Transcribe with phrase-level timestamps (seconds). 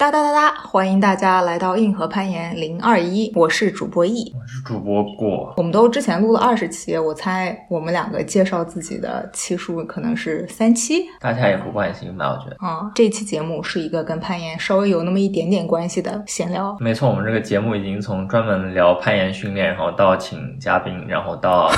[0.00, 0.54] 哒哒哒哒！
[0.62, 5.52] 欢迎大家来到硬核攀岩零二一，我是主播易我是主播过。
[5.58, 12.30] 我们都之前录了二十期，我猜我们两个介绍自己的期数可能是三期，大家也不关心吧？
[12.30, 16.74] 我觉得啊，这期节目是一个跟攀岩稍微有那么一点点关系的闲聊。
[16.80, 21.70] 没错，我们这个节目已经从专门聊攀岩训练，然后到请嘉宾，然后到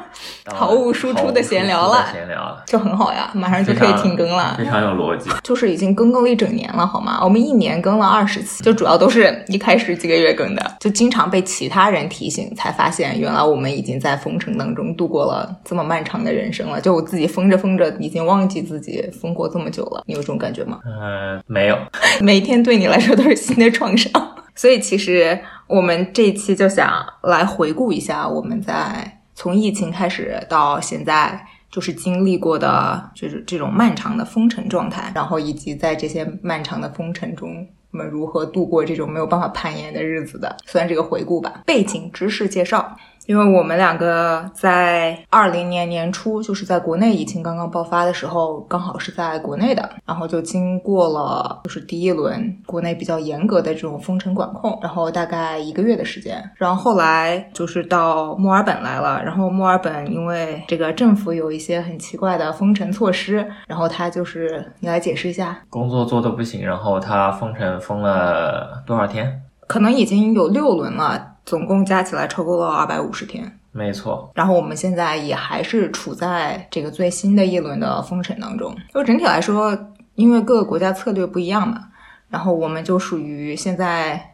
[0.52, 5.30] 毫无输出的闲聊了，闲聊了，就很好呀，马上就可以停更了，非常有逻辑。
[5.42, 7.18] 就是已经更更了一整年了，好吗？
[7.24, 7.69] 我们一年。
[7.70, 16.80] 年更了二十期，就主要都是一开始几个月更的，就经常被其他人提醒，才发现原来我们已经在封城当中度过了这么漫长的人生了。
[16.80, 20.02] 就我自己封着封着，已经忘记自己封过这么久了。
[20.06, 20.80] 你有这种感觉吗？
[20.84, 21.78] 嗯，没有。
[22.20, 24.10] 每一天对你来说都是新的创伤。
[24.54, 31.46] 所以其实我们这一期就想来回顾一下我们在从疫情开始到现在。
[31.70, 41.62] 就是经历过的，就是这种漫长的封尘状态，然后以及在这些漫长的封尘中，我们如何度过这种没有办法攀岩的日子的，算是一个回顾吧。
[41.64, 42.96] 背景知识介绍。
[43.30, 69.40] 因为我们两个在二零年年初，就是在国内疫情刚刚爆发的时候，刚好是在国内的，然后就经过了就是第一轮国内比较严格的这种封城管控，然后大概一个月的时间，然后后来就是到墨尔本来了，然后墨尔本因为这个政府有一些很奇怪的封城措施，然后他就是你来解释一下，工作做的不行，然后他封城封了多少天？
[69.68, 71.28] 可能已经有六轮了。
[71.44, 74.30] 总共加起来超过了二百五十天，没错。
[74.34, 78.74] 然后我们现在也还是处在这个最新的一轮的封城当中。
[78.94, 79.76] 就整体来说，
[80.14, 81.88] 因为各个国家策略不一样嘛，
[82.28, 84.29] 然后我们就属于现在。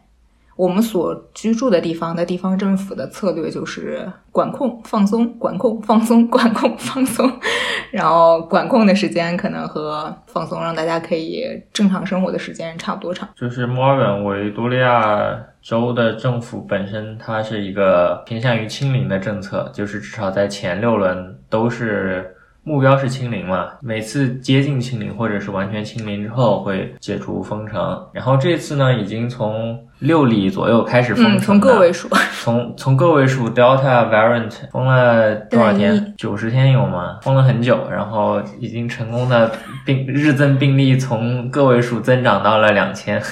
[0.57, 7.31] 我们所居住的地方的地方政府的策略就是管控、放松、管控、放松、 管控、放松，
[7.91, 13.29] 然后管控的时间可能和放松让大家可以正常生活的时间差不多长。
[13.35, 22.33] 就是墨尔本维多利亚州的政府本身，它是一个偏向于清零的政策，就是至少在前六轮都是。
[22.67, 23.69] 目标是清零嘛？
[23.79, 32.09] 每次接近清零或者是完全清零之后会解除封城，然后这次呢，已经从六里左右开始封城，从个位数，
[32.43, 36.13] 从从个位数 Delta variant 封了多少天？
[36.17, 37.19] 九十天有吗？
[37.21, 39.49] 封了很久，然后已经成功的
[39.85, 43.23] 病日增病例从个位数增长到了两千。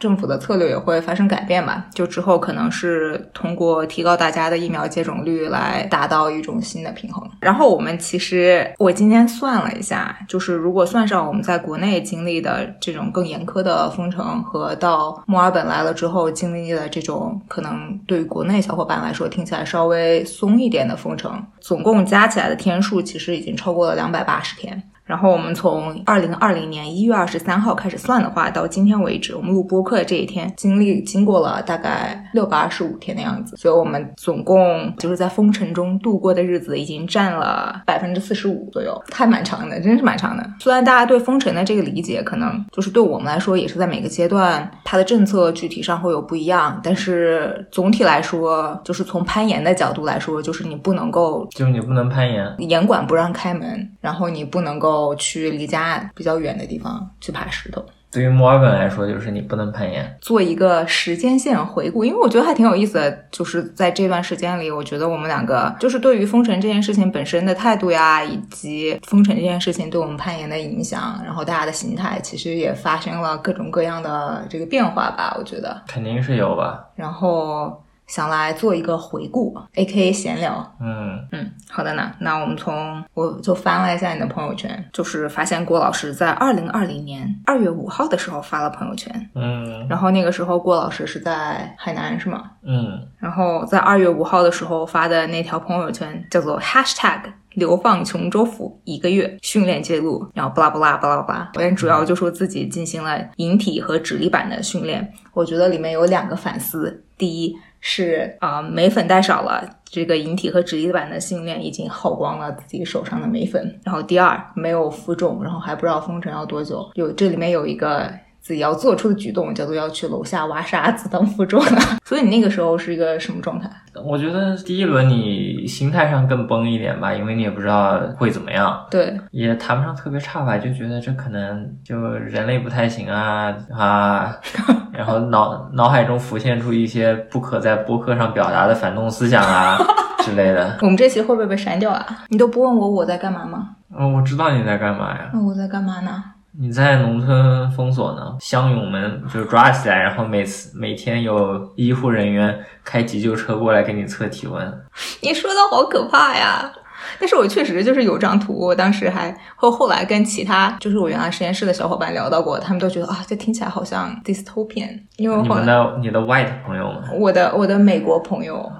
[0.00, 1.86] 政府的策略也会发生改变吧？
[1.94, 7.22] 就之后可能是通过提高大家的疫苗接种率来达到一种新的平衡。
[7.38, 24.82] 然后我们其实我今天算了一下，就是如果算上我们在国内经历的这种更严苛的封城，和到墨尔本来了之后经历的这种可能对于国内小伙伴来说听起来稍微松一点的封城，总共加起来的天数其实已经超过了两百八十天。
[25.10, 40.48] 然后我们从二零二零年一月二十三号开始算的话，到今天为止，我们录播客的这一天经历经过了大概六百二十五天的样子，所以我们总共就是在封城中度过的日子已经占了百分之四十五左右，还蛮长的，真是蛮长的。
[40.60, 54.99] 虽然大家对封城的这个理解可能就是对我们来说也是在每个阶段它的政策具体上会有不一样，但是总体来说，就是从攀岩的角度来说，就是你不能够，就是你不能攀岩，严管不让开门，然后你不能够。
[55.16, 57.84] 去离家比较远的地方去爬石头。
[58.12, 60.18] 对于墨尔本来说，就是你不能攀岩。
[60.20, 63.18] 做一个时间线回顾，因为我觉得还挺有意思的。
[63.30, 75.36] 就是在这段时间里，我觉得我们两个就是对于封城这件事情本身的态度呀，以及封城这件事情对我们攀岩的影响，然后大家的心态，其实也发生了各种各样的这个变化吧。
[75.38, 76.84] 我觉得肯定是有吧。
[76.96, 77.80] 然后。
[78.10, 80.76] 想来做一个回顾，A K 闲聊。
[80.80, 82.10] 嗯嗯，好的呢。
[82.18, 89.30] 那我们从我就翻了一下你的朋友圈，就是发现郭老师在二零二零年二月五号的时候发了朋友圈。
[89.36, 92.50] 嗯，然后那个时候郭老师是在海南是吗？
[92.62, 97.20] 嗯，然后在二月五号的时候发的那条朋友圈叫做 Hashtag
[97.54, 105.12] 流放琼州府一个月训练记录，然后巴拉巴拉巴拉巴拉，我主要就说自己进行了引体和指力板的训练。
[105.32, 107.56] 我觉得里面有两个反思，第一。
[107.80, 113.80] 是啊，眉粉带少了，这个引体和直立板的训练已经耗光了自己手上的眉粉。
[113.84, 116.90] 然后第二，没有负重，然后还不知道封城要多久。
[116.94, 118.10] 有这里面有一个。
[118.40, 123.70] 自己要做出的举动叫做要去楼下挖沙子当负重啊， 所以你那个时候是一个什么状态？
[124.04, 128.84] 我觉得第一轮你心态上更崩一点吧，因为你也不知道会怎么样。
[128.90, 134.34] 对，也谈不上特别差吧，就觉得这可能就人类不太行啊啊，
[134.92, 139.76] 然后脑脑海中浮现出一些不可在播客上表达的反动思想啊
[140.24, 140.78] 之类的。
[140.80, 142.06] 我们这期会不会被删掉啊？
[142.28, 143.76] 你都不问我我在干嘛吗？
[143.96, 145.30] 嗯，我知道你在干嘛呀。
[145.32, 146.22] 那我在干嘛呢？
[146.58, 154.82] 你在农村封锁呢，乡勇们就抓起来，然后每次每天有医护人员开急救车过来给你测体温。
[155.22, 156.72] 你说的好可怕呀！
[157.18, 165.00] 但是我确实就是有张图，我当时还后后来跟其他就是我原来实验室的小伙伴聊到过，他们都觉得啊，这听起来好像 dystopian。
[165.16, 168.70] 因为你们的你的 white 朋友们，我的我的美国朋友，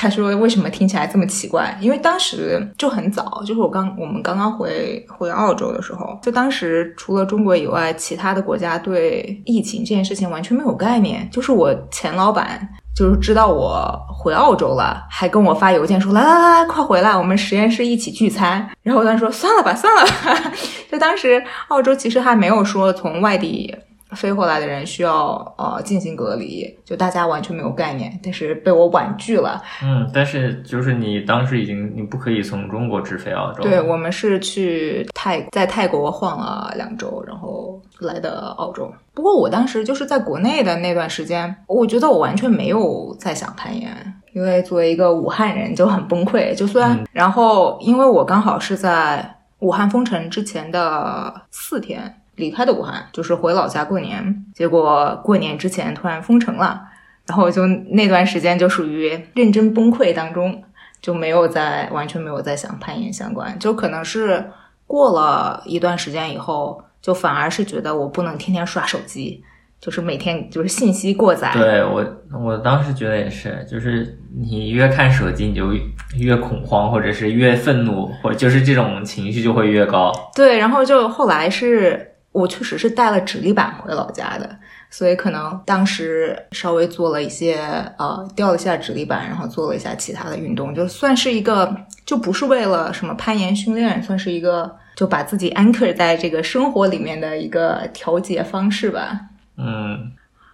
[0.00, 1.76] 他说为什么听起来这么奇怪？
[1.78, 11.28] 因为当时就很早，就是我刚我们刚刚回回澳洲的时候，就当时除了中国以外，其他的国家对疫情这件事情完全没有概念。
[11.30, 12.66] 就是我前老板。
[12.92, 18.68] 就是知道我回澳洲了，还跟我发邮件说来来来来，快回来，我们实验室一起聚餐。
[18.82, 20.52] 然后我当时说算了吧，算了吧。
[20.90, 23.74] 就当时澳洲其实还没有说从外地。
[24.16, 29.62] 飞回来的人需要呃进行隔离，就大家完全没有概念，但是被我婉拒了。
[29.82, 33.62] 嗯，但是就是你当时已经你不可以从中国直飞澳洲。
[33.62, 38.92] 对，我们是去泰在泰国晃了两周，然后来的澳洲。
[39.14, 43.90] 不过我当时就是在国内的那段时间，我觉得我完全没有在想攀岩，
[44.32, 46.54] 因为作为一个武汉人就很崩溃。
[46.54, 52.16] 就虽然，然后因为我刚好是在武汉封城之前的四天。
[52.40, 56.82] 离开的武汉，就是回老家过年，结果过年之前突然封城了，
[57.26, 60.64] 然后就那段时间就属于认真崩溃当中，
[61.00, 64.50] 就没有在完全没有在想攀岩相关，就可能是
[64.86, 69.44] 过了一段时间以后，就反而是觉得我不能天天刷手机，
[69.80, 71.52] 就是每天就是信息过载。
[71.54, 72.04] 对我，
[72.44, 75.72] 我当时觉得也是，就是你越看手机，你就
[76.18, 80.10] 越恐慌，或者是越愤怒，或就是这种情绪就会越高。
[80.34, 82.08] 对，然后就后来是。
[82.32, 84.48] 我确实是带了直立板回老家的，
[84.88, 87.56] 所以可能当时稍微做了一些
[87.98, 91.74] 呃，掉了一下直立板，然后做了一下其他的运动，就算是一个，
[92.06, 99.22] 就不是为了什么攀岩训练，算是一个就把自己 anchor 在这个生活里面的一个调节方式吧。
[99.56, 100.12] 嗯，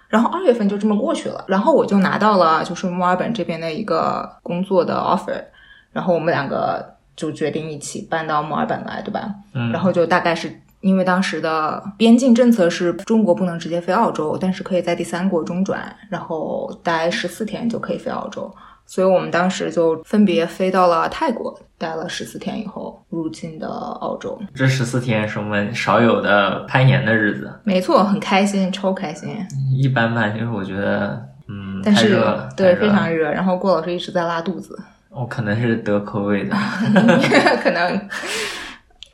[0.09, 5.45] 然后二月份就这么过去了，然后我就拿到了就是墨尔本这边的一个工作的 offer，
[5.93, 9.35] 然后我们两个就决定一起搬到墨尔本来，对吧？
[9.53, 10.59] 嗯，然后就大概是。
[10.81, 24.39] 因为当时的边境政策是中国不能直接飞澳洲，但是可以在第三国中转，然后待十四天就可以飞澳洲，所以我们当时就分别飞到了泰国，待了十四天以后入境的澳洲。
[24.55, 29.37] 这十四天是我们少有的攀岩的日子，没错，很开心，超开心。
[29.77, 32.23] 一般般，因为我觉得，嗯，但是
[32.57, 34.79] 对非常热，然后郭老师一直在拉肚子，
[35.11, 36.57] 我可能是得 COVID 的，
[37.63, 38.09] 可能。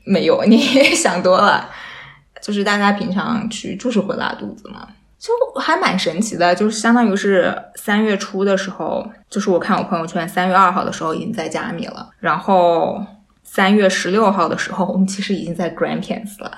[0.05, 0.59] 没有，你
[0.95, 1.69] 想多了。
[2.43, 6.53] 就是大家平常去就是会拉肚子嘛，就还蛮神奇的。
[6.53, 13.01] 就是相当于是三月初的时候，就是我看我朋友圈，三月二号的时候已经在加米了，然后
[13.45, 16.51] 三月十六号的时候，我们其实已经在 Grand Pans 了。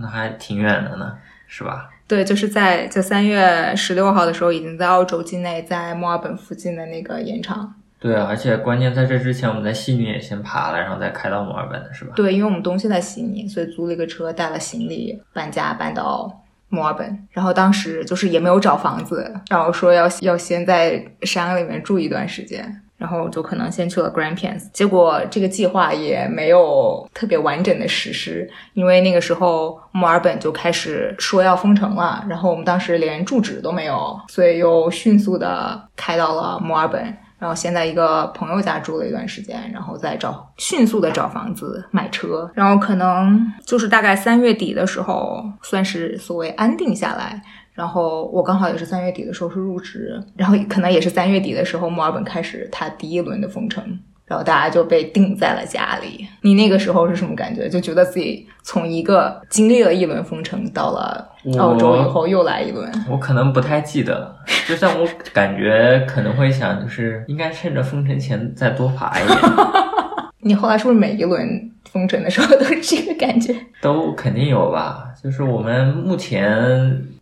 [0.00, 1.12] 那还挺远的呢，
[1.48, 1.90] 是吧？
[2.06, 7.74] 对，就是在就三月十六号的时候，已经在澳洲境内，在墨尔本附近的那个盐场。
[8.02, 12.12] 对啊，而且关键在这之前，我们在悉尼也先爬了，然后再开到墨尔本是吧？
[12.16, 16.28] 对，因为我们东西在悉尼，所以租了一个车，带了行李，搬家搬到
[16.68, 17.28] 墨尔本。
[17.30, 24.68] 然后当时就是也没有找房子，然后说要要先在山里面住一段时间，然后就可能先去了 Grampians。
[24.72, 37.16] 结果这个计划也没有特别完整的实施，因为那个时候墨尔本就开始说要封城了，然后我们当时连住址都没有，所以又迅速的开到了墨尔本。
[37.42, 47.42] 然后先在一个朋友家住了一段时间，然后再找迅速的找房子买车，然后可能就是大概三月底的时候，算是所谓安定下来。
[47.72, 53.98] 然后我刚好也是三月底的时候是入职，然后可能也是三月底的时候，墨尔本开始它第一轮的封城。
[54.32, 56.26] 然后大家就被定在了家里。
[56.40, 57.68] 你那个时候是什么感觉？
[57.68, 62.90] 就觉得自己从一个经历了一轮封城，到了澳洲以后又来一轮。
[63.10, 64.34] 我可能不太记得，
[64.66, 69.38] 就像我感觉可能会想，就是应该趁着封城前再多爬一点。
[70.40, 73.54] 你后来是不是每一轮封城的时候都是这个感觉？
[73.82, 75.10] 都肯定有吧。
[75.22, 76.50] 就是我们目前，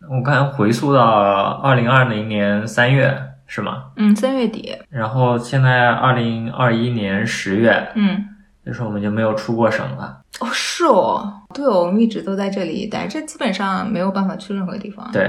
[0.08, 3.20] 我刚才回溯到二零二零年三月。
[3.52, 3.86] 是吗？
[3.96, 4.72] 嗯，三月底。
[4.88, 8.24] 然后现在二零二一年十月，嗯，
[8.64, 10.22] 就是我们就没有出过省了。
[10.38, 15.10] 哦，是哦，对哦，我们一直都在这里待，这基本上没有办法去任何地方。
[15.12, 15.28] 对。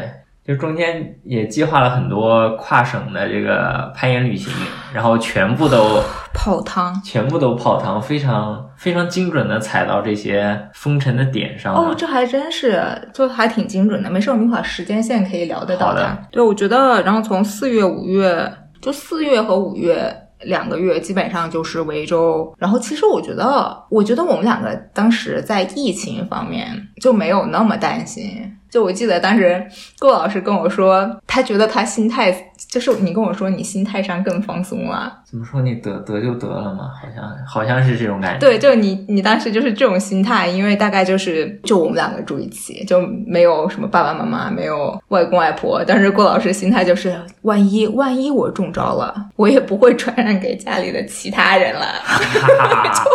[0.52, 4.52] 就中间也计划了很多跨省的这个攀岩旅行，
[4.94, 6.02] 然后全部都
[6.34, 11.74] 泡汤，全部都泡汤，非常非常精准的踩到这些风尘的点上。
[11.74, 14.10] 哦，这还真是，就还挺精准的。
[14.10, 16.18] 没事，我们一会儿时间线可以聊得到的。
[16.32, 22.54] 对，我觉得，然后从四月、五月，就四月和五月两个月基本上就是维州。
[22.58, 26.68] 然后其实我觉得，我觉得我们两个当时在疫情方面
[27.02, 28.58] 就没有那么担心。
[28.72, 29.62] 就我记得当时
[30.00, 32.34] 顾老师跟我说，他觉得他心态
[32.70, 35.12] 就是你跟我说你心态上更放松了。
[35.30, 36.90] 怎么说你得得就得了嘛？
[37.00, 38.40] 好像好像是这种感觉。
[38.40, 45.84] 对，就你你当时就是这种心态，因为大概就是就我们两个住一起，就没有什么爸爸妈妈，没有外公外婆。
[45.86, 51.86] 但是顾老师心态就是，万一万一我中招了，我也不会传染给家里的其他人了。
[52.96, 53.12] 就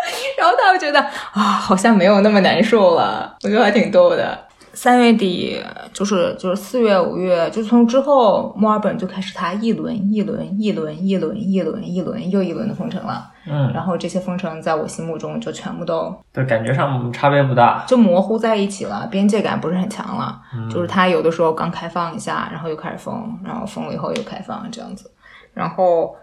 [0.38, 1.00] 然后他会觉得
[1.32, 4.38] 啊，好像没有那么难受了，我觉得还挺逗的。
[4.72, 5.60] 三月底
[5.92, 13.30] 就是就是四月五月，就从之后墨尔本就开始它一轮一轮一轮一轮一轮一轮又一轮的封城了。
[13.46, 20.40] 嗯，然后这些封城在我心目中就全部都对，感觉上差别不大，就模糊在一起了，边界感不是很强了。
[20.54, 25.10] 嗯就是它有的时候刚开放一下，然后又开始封，然后封了以后又开放这样子。
[25.52, 26.14] 然后，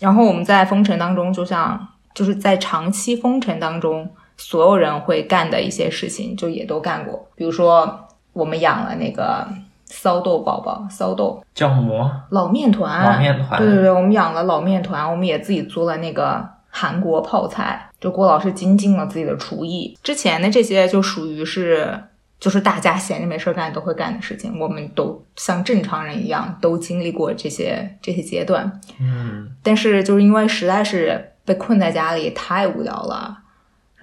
[0.00, 7.28] 然后我们在封城当中，就像就是在长期封城当中，所有人会干的一些事情，就也都干过。
[7.34, 9.46] 比如说，我们养了那个
[9.86, 17.82] 骚豆宝宝，骚豆酵母、老面团，老面团，对对对，我们养了老面团，我们也自己做了那个韩国泡菜。
[17.98, 21.98] 就郭老师精进了自己的厨艺，之前的这些就属于是，
[22.38, 28.80] 就是大家闲着没事儿干都会干的事情，我们都像正常人一样都经历过这些这些阶段。
[29.00, 33.38] 嗯，但是就是因为实在是被困在家里太无聊了，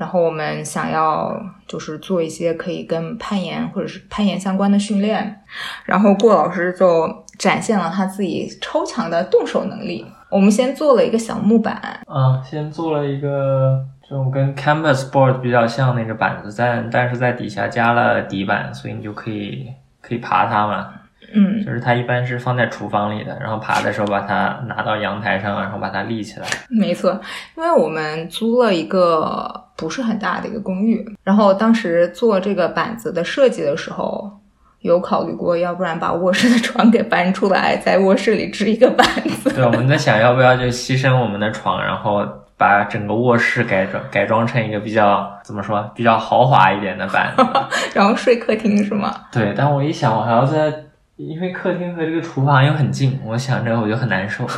[0.03, 1.33] 然后我们想要
[1.65, 5.41] 就是做一些可以跟攀岩或者是攀岩相关的训练，
[5.85, 10.05] 然后顾老师就展现了他自己超强的动手能力。
[10.29, 19.69] 我们先做了一个小木板，啊，先做了一个这种跟 Canvas board 比较像那个板子，但但是在底下加了底板，所以你就可以
[20.01, 20.89] 可以爬它嘛。
[21.35, 26.45] 嗯，就是它一般是放在厨房里的，然后爬的时候把它拿到阳台上，然后把它立起来。
[26.69, 27.19] 没错，
[27.57, 34.31] 因为我们租了一个不是很大的一个公寓，然后当时做这个板子的设计的时候，
[34.79, 39.05] 有考虑过，要不然把卧室的床给搬出来，在卧室里支一个板
[39.41, 39.51] 子。
[39.53, 42.25] 对，我们在想要不要就牺牲我们的床，然后
[42.57, 47.45] 把整个卧室改装改装成一个比较怎么说比较豪华一点的板子。
[47.93, 49.13] 然后睡客厅是吗？
[49.33, 50.73] 对，但我一想，我还要在，
[51.17, 54.45] 因为客厅和这个厨房又很近，我想着我就很难受。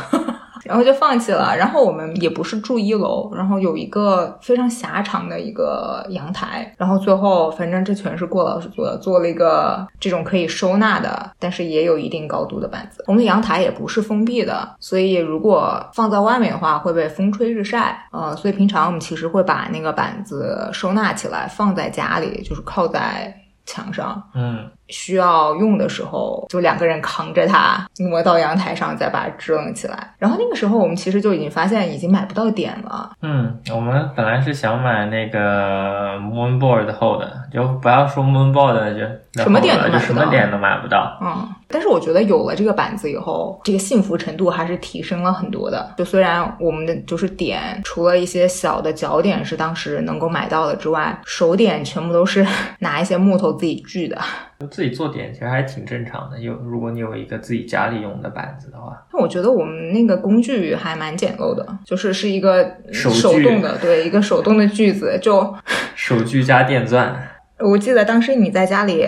[0.66, 1.56] 然后就放弃了。
[1.56, 6.74] 然后我们也不是住一楼，然后有一个非常狭长的一个阳台。
[6.76, 13.04] 然后最后，反正这全是郭老师做的，做了一个这种可以收纳的，但是也有一定高度的板子。
[13.06, 18.08] 我们的阳台也不是封闭的，所以如果放在外面的话，会被风吹日晒。
[18.12, 24.22] 呃，所以平常我们其实会把那个板子收纳起来，放在家里，就是靠在墙上。
[24.34, 30.14] 嗯，需要用的时候，就两个人扛着它挪到阳台上，再把它支棱起来。
[30.18, 33.10] 然后那个时候，我们其实就已经发现已经买不到点了。
[33.22, 38.94] 嗯，我们本来是想买那个 Moonboard 后的，就不要说 Moonboard
[39.34, 41.18] 就什么点都就买不到什么点都买不到。
[41.20, 45.94] 嗯，但是我觉得有了这个板子以后，这个幸福程度还是提升了很多的。
[45.98, 52.46] 就虽然我们的就是点，除了一些小的脚点是当时能够买到的之外，手点全部都是
[52.80, 54.18] 拿一些木头自己锯的。
[54.60, 65.54] 就自己做点其实还挺正常的，有如果你有一个自己家里用的板子的话，那我觉得我们那个工具还蛮简陋的，就是是一个手手动的，对，一个手动的锯子，就
[65.94, 67.14] 手锯加电钻。
[67.58, 69.06] 我记得当时你在家里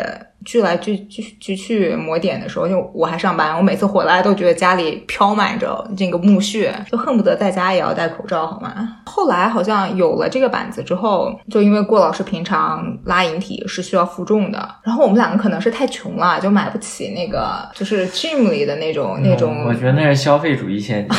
[0.48, 8.96] 锯来锯锯锯去磨点的时候，就我还上班，我每次回来都觉得家里飘满着这个木屑，就恨不得在家也要戴口罩，好吗？
[9.04, 21.18] 后来好像有了这个板子之后，就因为郭老师平常拉引体是需要负重的，然后我们两个可能是太穷了，就买不起那个就是 gym 里的那种那种嗯我觉得那是消费主义陷阱。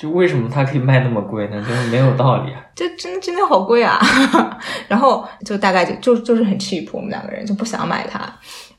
[0.00, 1.60] 就为什么它可以卖那么贵呢？
[1.60, 2.60] 就是没有道理啊。
[2.74, 3.98] 这真的真的好贵啊！
[4.86, 8.20] 然后就大概就就就是很 cheap，我们两个人就不想买它。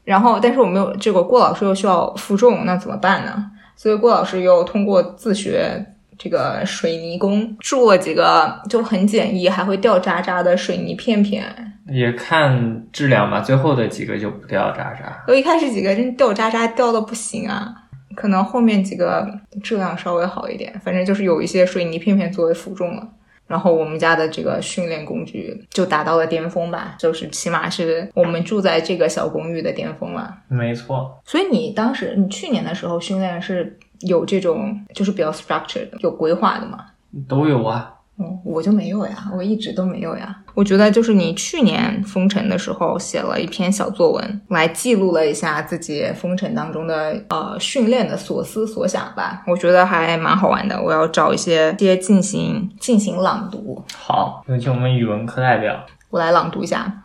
[0.05, 3.45] 然后，但是我们有这个郭老师又需要负重，那怎么办呢？
[3.75, 5.85] 所以郭老师又通过自学
[6.17, 11.45] 这个水泥工，铸了几个就很简易，还会掉渣渣的水泥片片。
[11.91, 15.23] 也看质量吧，最后的几个就不掉渣渣。
[15.27, 17.73] 我一开始几个真掉渣渣掉的不行啊，
[18.15, 19.27] 可能后面几个
[19.61, 23.07] 质量稍微好一点，反正就是有一些水泥片片作为负重了。
[23.47, 30.37] 然后我们家的这个训练工具就达到了巅峰吧，就是起码是我们住在这个小公寓的巅峰了。
[30.47, 36.85] 没错，所以你当时你去年的时候训练是有这种就是比较 structured 有规划的吗？
[37.27, 37.95] 都有啊。
[38.19, 40.35] 哦，我就没有呀，我一直都没有呀。
[40.53, 49.41] 我觉得就是你去年封城的时候写了一篇小作文，来记录了一下自己封城当中的呃训练的所思所想吧。
[49.47, 50.81] 我觉得还蛮好玩的。
[50.81, 53.81] 我要找一些些进行进行朗读。
[53.95, 55.85] 好，有请我们语文课代表。
[56.09, 57.03] 我来朗读一下。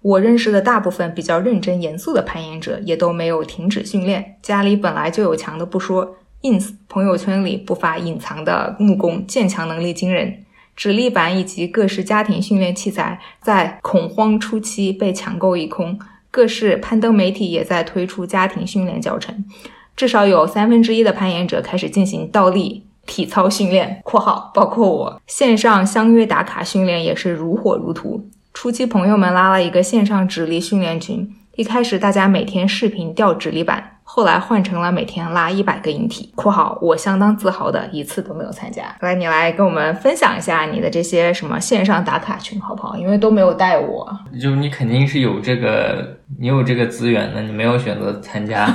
[0.00, 4.36] 我认识的大部分比较认真严肃的攀岩者，也都没有停止训练。
[4.40, 6.16] 家里本来就有墙的不说。
[6.42, 10.44] Ins 朋友圈里不乏隐藏的木工，建墙能力惊人。
[10.76, 15.98] 指力板以及各式家庭训练器材在恐慌初期被抢购一空，
[16.30, 19.44] 各式攀登媒体也在推出家庭训练教程。
[19.96, 25.20] 至少有三分之一的攀岩者开始进行倒立体操训练（括号包括我）。
[25.26, 28.24] 线上相约打卡训练也是如火如荼。
[28.54, 33.97] 初期朋友们拉了一个线上直立训练群，一开始大家每天视频吊直立板。
[34.18, 38.92] 后来换成了每天拉一百个引体（括号我相当自豪的一次都没有参加）。
[38.98, 42.96] 来，你来跟我们分享一下你的这些什么线上打卡群好不好？
[42.96, 44.10] 因为都没有带我，
[44.42, 48.66] 就你肯定是有这个，你有这个资源的，你没有选择参加。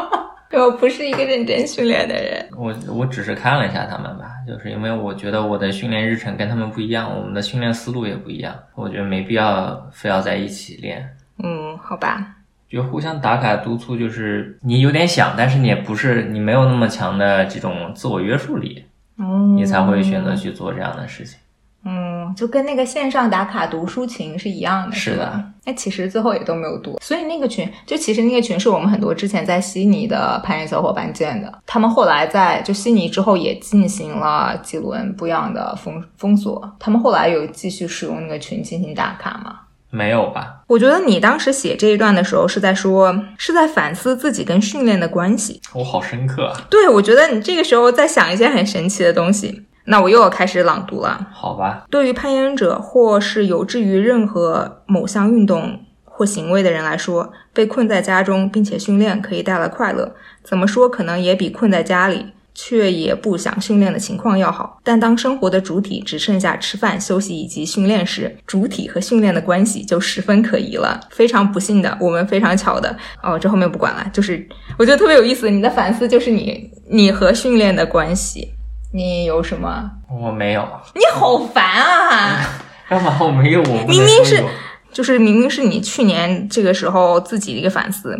[0.52, 11.16] 我不是一个认真训练的人，我我只是看了一下他们吧，就是因为我觉得我的训练日程跟他们不一样，我们的训练思路也不一样，我觉得没必要非要在一起练。
[11.42, 12.34] 嗯，好吧。
[12.70, 18.84] 就互相打卡督促，就是你有点想，但是你也不是你没有那么强的这种自我约束力，
[19.16, 21.36] 哦，你才会选择去做这样的事情。
[21.82, 25.42] 嗯，就跟那个线上打卡读书群是一样的，是的。
[25.64, 39.60] 那，其实最后也都没有读，所以那个群就其实那个群是我们很多之前在悉尼的攀岩小伙伴建的，他们后来在就悉尼之后也进行了几轮不一样的封封锁，他们后来有继续使用那个群进行打卡吗？
[39.90, 40.62] 没有吧？
[40.68, 45.60] 我觉得你当时写这一段的时候是在说，是在反思自己跟训练的关系。
[45.74, 46.60] 我好深刻啊！
[46.70, 49.66] 对，我觉得你这个时候在想一些很神奇的东西。
[49.86, 51.28] 那我又要开始朗读了。
[51.32, 51.84] 好吧。
[51.90, 60.14] 对于攀岩者或是有志于任何某项运动或行为的人来说，被困在家中并且训练可以带来快乐。
[60.44, 62.26] 怎么说，可能也比困在家里。
[62.54, 71.00] 却也不想训练的情况要好，但当生活的主体只剩下吃饭、休息以及训练时，主体和训练的关系就十分可疑了。
[71.10, 74.06] 非常不幸的，我们非常巧的哦，这后面不管了。
[74.12, 74.46] 就是
[74.78, 78.48] 我觉得特别有意思，你的反思就是你你和训练的关系，
[78.92, 79.90] 你有什么？
[80.10, 80.68] 我没有。
[80.94, 82.62] 你好烦啊！
[82.90, 83.62] 干嘛我没有？
[83.62, 84.42] 我明明是。
[84.92, 88.16] 就是明明是你去年这个时候自己的一个反思，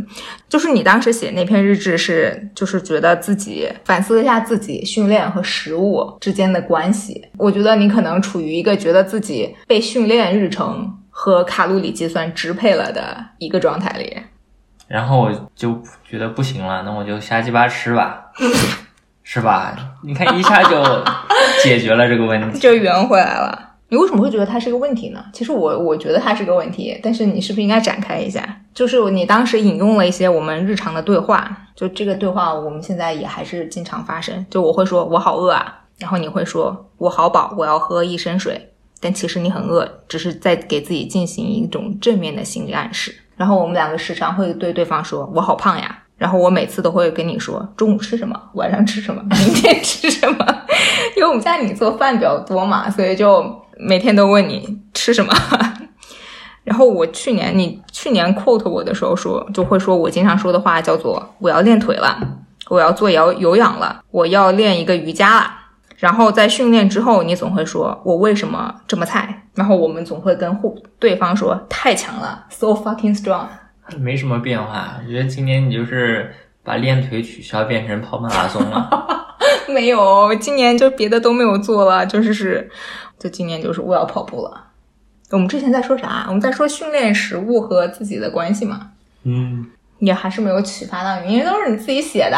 [0.48, 7.26] 就是你当时写那篇日志是，就是觉得自己反思了一下自己训练和食物之间的关系。
[7.37, 14.16] 我觉得你可能处于一个觉得自己被训练日程和卡路里计算支配了的一个状态里。
[14.87, 18.26] 然后我就觉得不行了，那我就瞎鸡巴吃吧，
[19.22, 19.76] 是吧？
[20.02, 20.83] 你看一下就
[21.62, 23.69] 解决了这个问题， 就圆回来了。
[23.90, 25.22] 你为什么会觉得它是个问题呢？
[25.33, 28.62] 其实我我觉得它是个问题，但是你是不是应该展开一下？
[28.72, 34.46] 就是你当时引用了一些我们日常的对话，就这个对话我们现在也还是经常发生。
[34.48, 38.68] 就我会说我好饿啊，然后你会说我好饱，我要喝一升水。
[39.00, 43.12] 但其实你很饿，只是在给自己进行一种正面的心理暗示。
[43.37, 50.46] 然后我们两个时常会对对方说我好胖呀，然后我每次都会跟你说中午吃什么，晚上吃什么，明天吃什么，
[51.16, 53.59] 因为我们家里做饭比较多嘛，所以就。
[53.80, 55.32] 每天都问你吃什么，
[56.64, 62.18] 然后我去年你去年 quote 我的时候说，就会说我经常说的话叫做我要练腿了，
[62.68, 65.54] 我要做有有氧了，我要练一个瑜伽了。
[65.96, 69.44] 然后在训练之后，你总会说我为什么这么菜？
[69.54, 73.46] 然后我们总会跟互对方说太强了，so fucking strong。
[73.98, 79.06] 没什么变化，我觉得今年你就是把练腿取消，变成跑马拉松了。
[79.68, 82.70] 没有，今年就别的都没有做了，就是是。
[83.20, 84.66] 就今年就是我要跑步了。
[85.30, 86.24] 我们之前在说啥？
[86.26, 88.90] 我们在说训练食物和自己的关系嘛。
[89.22, 89.66] 嗯，
[89.98, 92.37] 也还是没有启发到你，因为都是你自己写的。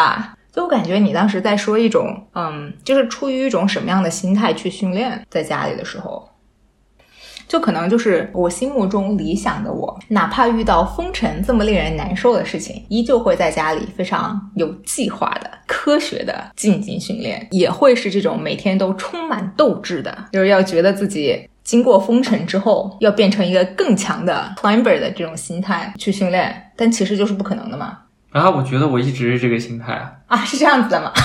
[0.53, 6.29] 就我感觉你当时在说一种，嗯，就是出于一种什么样的心态去训练，在家里的时候。
[7.49, 27.99] 就可能就是我心目中理想的我，哪怕遇到封城这么令人难受的事情，依旧会在家里非常有计划的、科学的进行训练，也会是这种每天都充满斗志的，就是要觉得自己经过封城之后要变成一个更强的 climber 的这种心态去训练，但其实就是不可能的嘛。
[28.31, 31.13] 啊，我觉得我一直是这个心态啊，啊，是这样子的吗？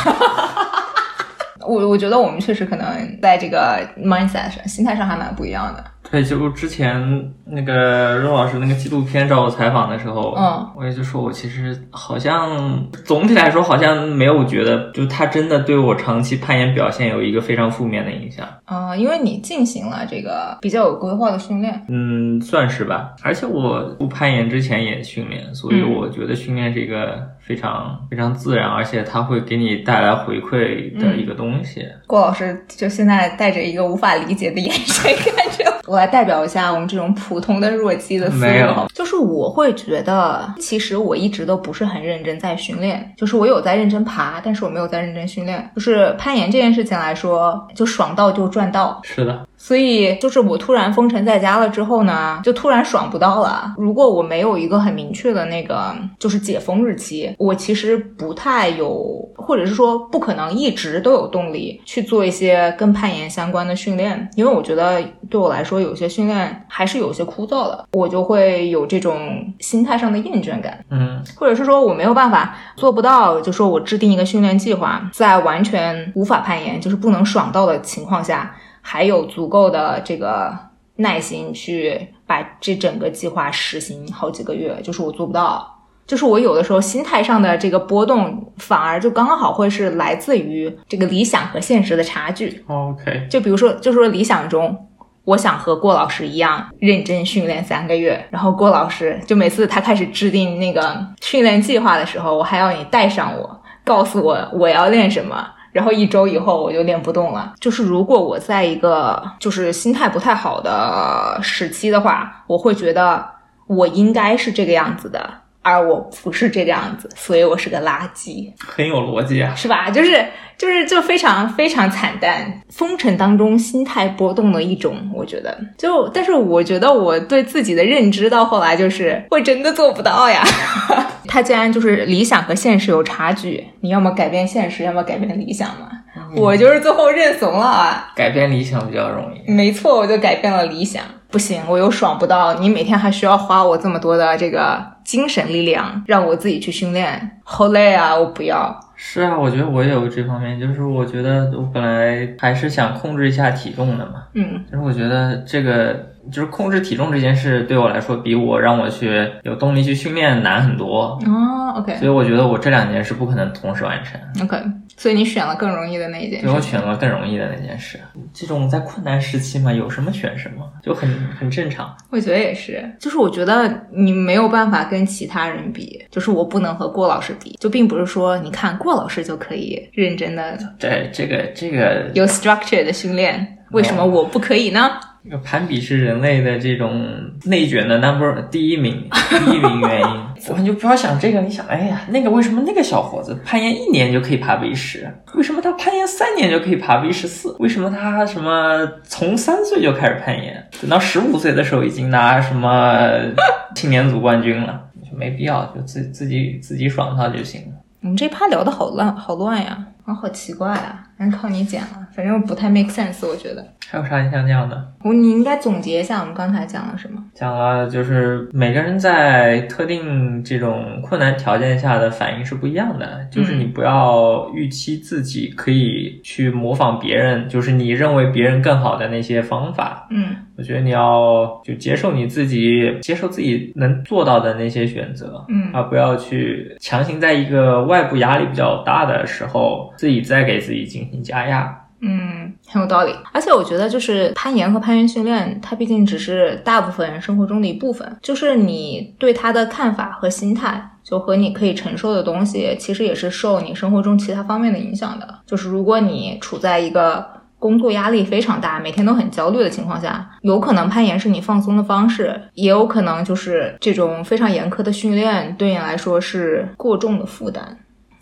[1.66, 5.84] 我我觉得我们确实可能在这个 mindset 上、心态上还蛮不一样的。
[6.10, 18.48] 对，就之前那个任老师那个纪录片找我采访的时候，嗯，我也就说我其实好像总体来说好像没有觉得，就他真的对我长期攀岩表现有一个非常负面的影响。
[18.66, 21.86] 啊、因为你进行了这个比较有规划的训练。
[21.90, 23.14] 嗯，算是吧。
[23.24, 31.86] 而且我不攀岩之前也训练，所以嗯我觉得训练是一个非常非常自然，而且它会给你带来回馈的一个东西。
[32.06, 45.72] 郭老师就现在带着一个无法理解的眼神看着我，我来代表一下我们这种普通的弱鸡的思没有路，就是我会觉得，其实我一直都不是很认真在训练，就是我有在认真爬，但是我没有在认真训练。
[45.76, 53.74] 就是攀岩这件事情来说，就爽到就赚到，是的，所以就是我突然封城在家了之后呢，就突然爽不到了。
[53.78, 70.84] 如果我没有一个很明确的那个就是解封日期，我其实不太有，或者是说不可能一直都有动力去做一些跟攀岩相关的训练，因为我觉得对我来说有些训练还是有些枯燥的，我就会有这种心态上的厌倦感。
[70.90, 80.58] 嗯或者是说我没有办法做不到，就说我制定一个训练计划，在完全无法攀岩，就是不能爽到的情况下，还有足够的这个
[80.96, 85.77] 耐心去把这整个计划实行好几个月，就是我做不到。
[86.08, 92.64] 就是我有的时候心态上的这个波动，反而就刚刚好会是来自于这个理想和现实的差距。
[92.68, 94.88] ，OK，就比如说，就说理想中，
[95.26, 105.46] 我想和郭老师一样认真训练三个月，然后郭老师就每次他开始制定那个训练计划的时候，我还要你带上我，告诉我我要练什么。
[105.74, 107.54] 然后一周以后我就练不动了。
[107.60, 113.24] 就是如果我在一个就是心态不太好的时期的话，我会觉得
[113.68, 115.30] 我应该是这个样子的，
[115.68, 118.52] 而我不是这个样子，所以我是个垃圾。
[118.58, 119.54] 很有逻辑啊。
[119.56, 119.90] 是吧？
[119.90, 120.26] 就是
[120.58, 130.42] 就是就非常非常惨淡，风尘当中心态波动的一种，我觉得就，但是我觉得我对自己的认知到后来就是，会真的做不到呀。
[131.28, 135.90] 他既然就是理想和现实有差距，你要么改变现实，要么改变理想嘛。
[136.36, 138.12] 我就是最后认怂了啊。
[138.16, 139.52] 改变理想比较容易。
[139.52, 141.04] 没错，我就改变了理想。
[141.30, 148.14] 不行，我又爽不到，你每天还需要花我这么多的这个精神力量，让我自己去训练，好累啊！
[148.14, 148.78] 我不要。
[149.00, 164.60] 是啊，我觉得我也有这方面，就是我觉得我本来还是想控制一下体重的嘛，嗯就是我觉得这个就是控制体重这件事对我来说，比我让我去有动力去训练难很多，哦，OK 所以我觉得我这两件事不可能同时完成，OK，
[164.98, 166.60] 所以你选了更容易的那一件所以我。
[166.60, 168.00] 选了更容易的那件事。
[168.34, 171.08] 这种在困难时期嘛，有什么选什么，就很
[171.40, 171.96] 很正常。
[172.10, 184.92] 我觉得也是，就是我觉得你没有办法跟其他人比，就是我不能和郭老师比，就并不是说你看郭老师就可以认真的对这个这个有 structure 的训练，为什么我不可以呢？
[185.24, 187.06] 这个攀比是人类的这种
[187.44, 190.08] 内卷的 number 第一名，第一名原因。
[190.48, 195.06] 我们就不要想这个，你想，哎呀，那个为什么那个小伙子攀岩一年就可以爬 V 十？
[195.34, 197.54] 为什么他攀岩三年就可以爬 V 十四？
[197.60, 203.10] 为什么他什么从三岁就开始攀岩，等到十五岁的时候已经拿什么
[203.76, 204.80] 青年组冠军了？
[205.10, 207.76] 就没必要，就自自己自己爽到就行了。
[208.02, 213.66] 我们这趴聊的好乱，好乱呀，啊，好奇怪啊，还是靠你剪了，反正不太 make sense，我觉得。
[213.90, 214.94] 还有啥你想讲的？
[215.02, 217.24] 我你应该总结一下我们刚才讲了什么。
[217.34, 223.26] 讲了，就是每个人在特定这种困难条件下的反应是不一样的。
[223.32, 230.08] 就是你不要预期自己可以去模仿别人，就是你认为别人更好的那些方法。
[230.12, 241.84] 嗯我觉得你要就接受你自己，接受自己能做到的那些选择，嗯而不要去强行在一个外部压力比较大的时候，自己再给自己进行加压。
[242.00, 243.12] 嗯，很有道理。
[243.34, 248.08] 而且我觉得，就是攀岩和攀岩训练，它毕竟只是大部分人生活中的一部分。
[248.22, 255.40] 就是你对它的看法和心态，就和你可以承受的东西，其实也是受你生活中其他方面的影响的。
[255.48, 257.26] 就是如果你处在一个
[257.60, 267.78] 工作压力非常大，每天都很焦虑的情况下，有可能攀岩是你放松的方式，也有可能就是这种非常严苛的训练对你来说是过重的负担。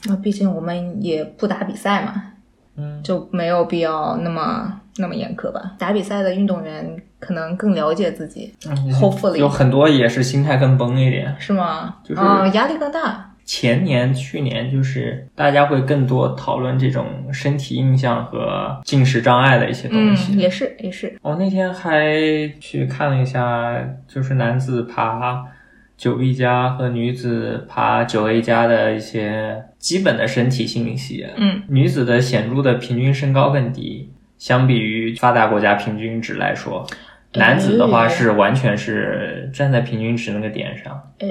[0.05, 2.13] 那毕竟我们也不打比赛嘛，
[2.77, 5.59] 嗯，就没有必要那么那么严苛吧。
[5.79, 8.53] 打比赛的运动员可能更了解自己
[8.93, 11.35] ，Hopefully 有很多也是心态更崩一点。
[11.39, 11.95] 是吗？
[12.03, 13.24] 就是哦，压力更大。
[13.45, 20.35] 前年、去年，就是大家会更多讨论这种身体印象和进食障碍的一些东嗯，西。
[20.35, 21.15] 也是也是。
[21.21, 22.11] 我那天还
[22.59, 25.45] 去看了一下，就是男子爬
[25.95, 31.25] 九 B 加和女子爬九 A 加的一些基本的身体信息。
[31.37, 36.85] 嗯女子的显著的平均身高更低，相比于发达国家平均值来说。
[37.35, 41.01] 男子的话哎是完全是站在平均值那个点上。
[41.19, 41.27] 呃，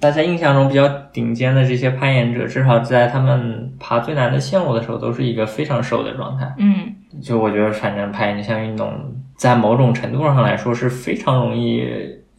[0.00, 6.54] 大家印象中比较顶尖的这些攀岩者，至少在他们爬最难的线路的时候，都是一个非常瘦的状态。
[6.58, 8.92] 嗯就我觉得，反正攀岩这项运动，
[9.36, 11.86] 在某种程度上来说是非常容易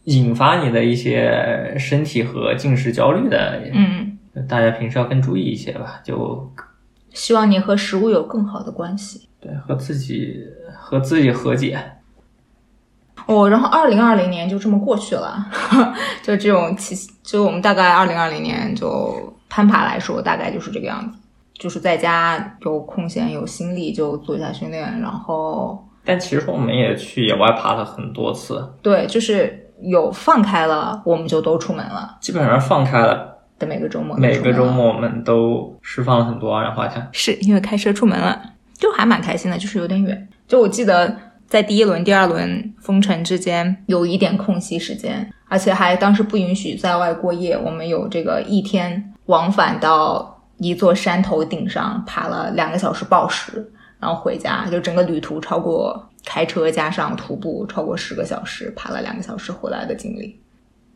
[0.04, 3.60] 引发你的一些身体和进食焦虑的。
[3.72, 6.52] 嗯，大家平时要更注意一些吧，就
[7.10, 9.28] 希望你和食物有更好的关系。
[9.40, 11.78] 对和自己和自己和解。
[13.28, 15.46] 哦，然后二零二零年就这么过去了，
[16.24, 19.14] 就这种期，就我们大概二零二零年就
[19.50, 21.18] 攀爬来说，大概就是这个样子，
[21.52, 32.16] 就是在家有空闲有心力就做一下训练，然后但其实我们也去野外爬了很多次，对，就是有放开了，我们就都出门了。
[32.22, 37.06] 基本上放开了，的每个周末每个周末我们都释放了很多二氧化碳。
[37.12, 38.40] 是因为开车出门了，
[38.78, 40.28] 就还蛮开心的，就是有点远。
[40.46, 41.14] 就我记得
[41.48, 53.66] 在第一轮、第二轮封城之间有一点空隙时间，而且还当时不允许在外过夜，我们有这个一天往返到一座山头顶上爬了两个小时报时，
[53.98, 60.38] 然后回家，就整个旅途超过开车加上徒步超过十个小时，爬了两个小时回来的经历。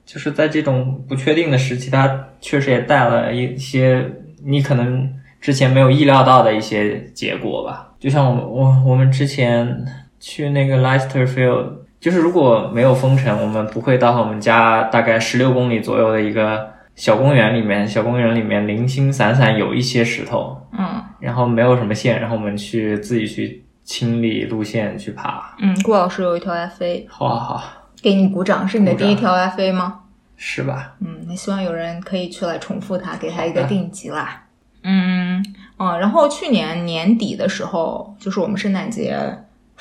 [0.04, 4.06] 就是在这种不确定的时期，它确实也带了一些
[4.44, 5.10] 你可能
[5.40, 7.94] 之前没有意料到的一些结果吧。
[7.98, 9.86] 就像我我我们之前
[10.22, 11.66] 去那个 Leicester Field，
[11.98, 17.86] 就是如果没有封城，我们不会到我们家大概十六公里左右的一个小公园里面。
[17.88, 25.56] 小公园里面零星散散有一些石头，嗯然后没有什么线，然后我们去自己去清理路线去爬。
[25.58, 27.64] 嗯，顾老师有一条 FA，好好好，
[28.00, 29.98] 给你鼓掌，是你的第一条 FA 吗？
[30.36, 30.94] 是吧？
[31.00, 34.44] 嗯，那希望有人可以去来重复它，给它一个定级啦。
[34.84, 35.44] 嗯
[35.76, 39.16] 哦，然后去年年底的时候，就是我们圣诞节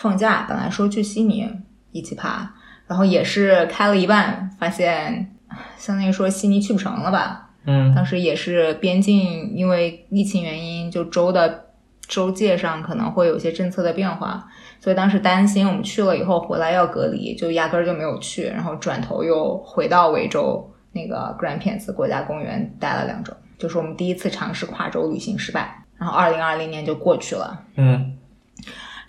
[0.01, 1.47] 放假，本来说去悉尼
[1.91, 2.51] 一起爬，
[2.87, 5.35] 然后也是开了一半，发现
[5.77, 7.51] 相当于说悉尼去不成了吧。
[7.65, 7.93] 嗯。
[7.93, 11.65] 当时也是边境因为疫情原因，就州的
[12.07, 14.47] 州界上可能会有些政策的变化，
[14.79, 28.17] 所以当时担心我们去了以后回来要隔离，就压根儿就没有去，然后转头又回到维州那个 Grandpins 国家公园待了两周，就是我们第一次尝试跨州旅行失败，然后二零二零年就过去了，嗯，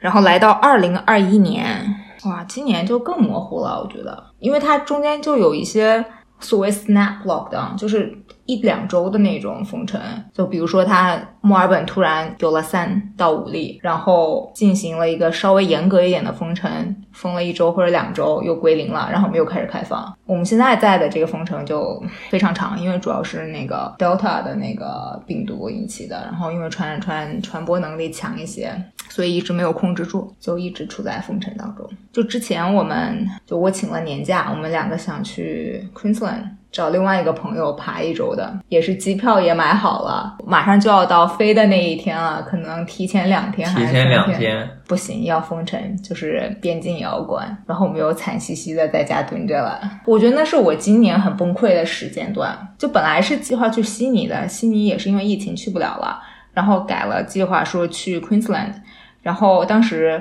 [0.03, 6.05] 然后来到二零二一年，哇，今年就更模糊了，我觉得，因为它中间就有一些
[6.41, 8.13] 所谓 snap lockdown，就是
[8.47, 10.01] 一两周的那种封城，
[10.33, 20.13] 就比如说它墨尔本突然有了三到五例，然后进行了一个稍微严格一点的封城，封了一周或者两周又归零了，然后我们又开始开放。
[20.27, 28.73] 我们现在在的这个封城就非常长，因为主要是那个 Delta 的那个病毒引起的，然后因为传染传传播能力强一些，
[29.09, 31.89] 所以一直没有控制住，就一直处在封城当中。
[32.13, 44.67] 就之前我们就我请了年假，我们两个想去 Queensland 找另外一个朋友爬一周的，也是机票也买好了，马上就要到飞的那一天了，可能提前两天还提前两天。
[44.89, 49.81] 不行，要封城，就是边境也要关，然后我们又惨兮兮的在家蹲着了。
[50.07, 52.59] 我觉得那是我今年很崩溃的时间段。
[52.79, 56.21] 就本来是计划去悉尼的，悉尼也是因为疫情去不了了，
[56.53, 58.73] 然后改了计划说去 Queensland，
[59.21, 60.21] 然后当时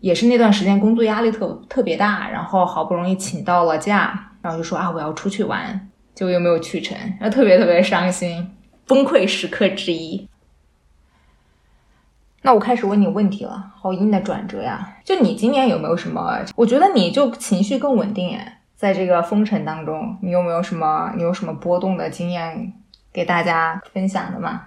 [0.00, 8.50] 也是那段时间工作压力特特别大，然后好不容易请到了假，然后就说啊我要出去玩，结果又没有去成，然后特别特别伤心，
[8.86, 10.28] 崩溃时刻之一。
[12.42, 14.96] 那我开始问你问题了，好硬的转折呀！
[15.04, 16.44] 就你今年有没有什么？
[16.56, 22.72] 我觉得你就情绪更稳定哎，在这个封城当中，你有没有什么你有什么波动的经验
[23.12, 24.60] 给大家分享的吗？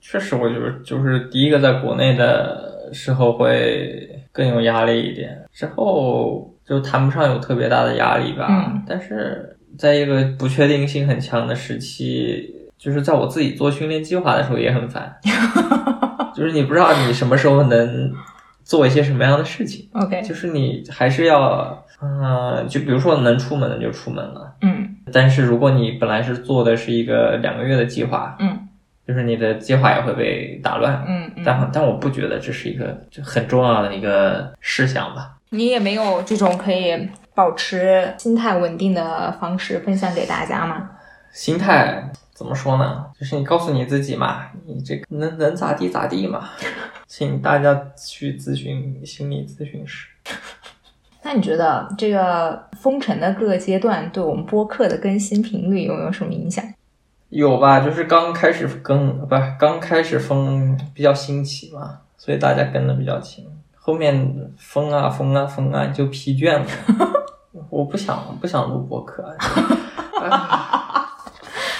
[0.00, 8.46] 确实，我觉得就是第一个在国内的时候会更有压力一点，之后就谈不上有特别大的压力吧。
[8.50, 15.14] 嗯但是在一个不确定性很强的时期，就是在我自己做训练计划的时候也很烦，
[16.34, 18.12] 就是你不知道你什么时候能
[18.64, 28.58] 做一些什么样的事情，OK，就是你还是要，嗯、就比如说能出门的就出门了，嗯但是如果你本来是做的是一个两个月的计划，嗯
[29.06, 31.04] 就是你的计划也会被打乱。
[31.06, 35.35] 嗯嗯，但但我不觉得这是一个就很重要的一个事项吧。
[35.50, 40.90] 你也没有这种可以保持心态稳定的方式分享给大家吗？
[41.32, 43.06] 心态怎么说呢？
[43.18, 46.48] 就是你告诉你自己嘛，你这个能能咋地咋地嘛。
[47.06, 50.08] 请大家去咨询心理咨询师。
[51.22, 56.64] 那你觉得这个封城的各个阶段对我们播客的更新频率有没有什么影响？
[57.28, 57.80] 有吧？
[57.80, 63.46] 就是刚开始更不是刚开始封比较新奇嘛，所以大家跟的比较勤。
[63.86, 66.66] 后面疯啊疯啊疯啊就疲倦了。
[67.70, 69.24] 我不想不想录播客。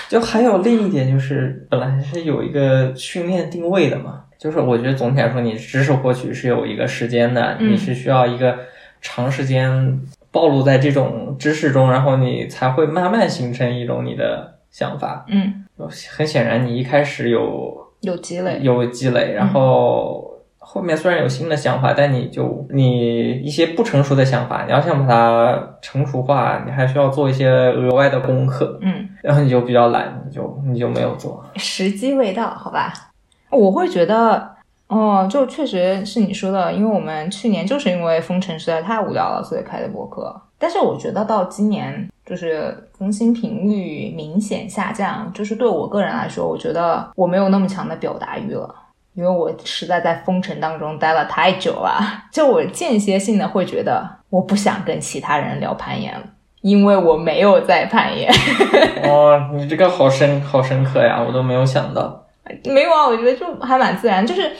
[0.08, 8.56] 就还有另一点就是，本来是有一个训练定位的嘛，就是我觉得总体来说，你知识获取是有一个时间的，你是需要一个
[9.00, 15.26] 长时间暴露在这种知识中，然后你才会慢慢形成一种你的想法。
[15.28, 15.64] 嗯，
[16.16, 20.24] 很显然，你一开始有有积累，有积累，然后。
[20.76, 28.78] 后面虽然有新的想法，但你就你一些不成熟的想法，你要想把它成熟化，你还需要做一些额外的功课。
[28.82, 31.42] 嗯，然后你就比较懒，你就你就没有做。
[31.54, 32.92] 时机未到，好吧？
[33.48, 34.50] 我会觉得，
[34.88, 40.38] 哦，就确实是你说的，因为我们去年就是因为封城实在太无聊了，所以开的博客。
[40.58, 48.74] 但是我觉得到今年，就是更新频率明显下降，就是对我个人来说，我觉得我没有那么强的表达欲了。
[49.16, 51.98] 因为我实在在封城当中待了太久了，
[52.30, 56.22] 就我间歇性的会觉得我不想跟其他人聊攀岩了，
[56.60, 58.30] 因为我没有在攀岩。
[59.08, 62.24] 哦，你这个好深好深刻呀，我都没有想到。
[62.64, 64.26] 没有啊，我觉得就还蛮自然。
[64.26, 64.52] 就是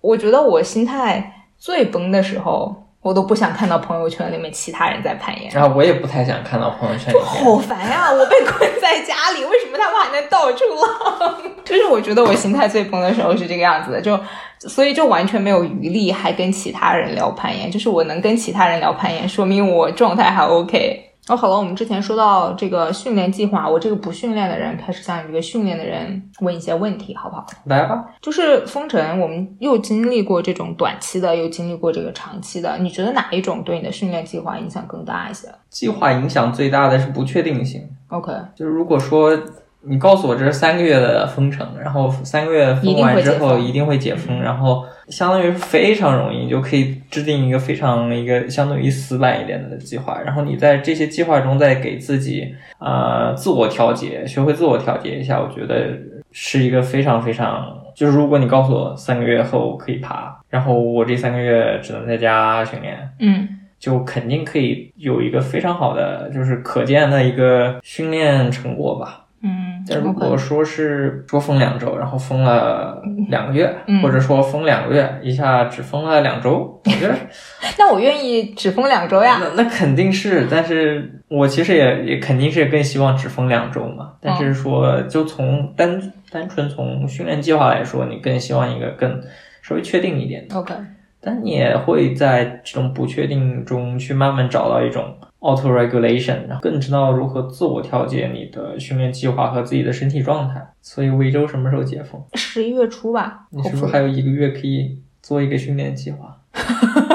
[0.00, 2.83] 我觉得我心态最崩的时候。
[3.04, 7.26] 我都不想看到朋友圈里面其他人在攀岩，然后我也不太想看到朋友圈里面。
[7.26, 8.10] 好烦呀！
[8.10, 11.36] 我被困在家里，为什么他们还能到处浪？
[11.66, 14.18] 就是我觉得我心态最崩的时候是这个样子的，就
[14.58, 17.70] 所以就完全没有余力还跟其他人聊攀岩。
[17.70, 21.10] 就是我能跟其他人聊攀岩，说明我状态还 OK。
[21.26, 27.46] 哦，好了，我们之前说到这个训练计划，我这个不训练的人开始向你这个训练的人问一些问题，好不好？
[27.64, 28.04] 来吧。
[28.20, 35.48] 就是封城，我们又经历过这种短期的，又经历过这个长期的，你觉得哪一种对你的训练计划影响更大一些？
[35.70, 37.88] 计划影响最大的是不确定性。
[38.08, 39.38] OK，就是如果说。
[39.86, 55.90] 你告诉我这是三个月的封城，然后三个月封完之后一定会解封，然后相当于非常容易就可以制定一个非常一个相对于死板一点的计划，然后你在这些计划中再给自己呃自我调节，学会自我调节一下，我觉得
[56.32, 63.46] 是一个非常非常就是如果你告诉我三个月后可以爬，然后我这三个月只能在家训练，嗯，
[63.78, 69.20] 就肯定可以有一个非常好的就是可见的一个训练成果吧。
[69.46, 73.70] 嗯，但如果说是说封两周，然后封了两个月，
[74.02, 77.14] 或者说封两个月，一下只封了两周，我觉得，
[77.78, 79.38] 那我愿意只封两周呀。
[79.40, 84.12] 那那肯定是，但是我其实也也肯定是更希望只封两周嘛。
[84.20, 89.20] 但是说，就从单单纯从训练计划来说，你更希望一个更
[89.62, 90.56] 稍微确定一点的。
[90.56, 90.74] OK，
[91.20, 95.14] 但你也会在这种不确定中去慢慢找到一种。
[95.44, 100.66] Auto regulation，然后更知道如何自我调节你的训练计划和自己的身体状态。
[100.80, 102.22] 所以维州什么时候解封？
[102.32, 103.46] 十一月初吧。
[103.50, 106.34] 你是不是还有一个月可以做一个训练计划？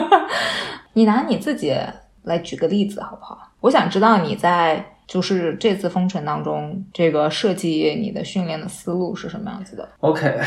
[0.93, 1.75] 你拿你自己
[2.23, 3.51] 来举个例子好不好？
[3.61, 10.39] 我想知道你在就是这次封城当中，这个设计你的训练的思路是什么样子的？OK。